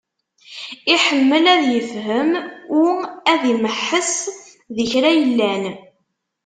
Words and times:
Iḥemmel 0.93 1.45
ad 1.55 1.63
yefhem 1.73 2.31
u 2.81 2.83
ad 3.31 3.41
imeḥḥeṣ 3.53 4.11
di 4.75 4.85
kra 4.91 5.11
yellan. 5.19 5.63